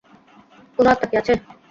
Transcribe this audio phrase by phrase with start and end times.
[0.77, 1.33] কোনো আত্মা কি আছে?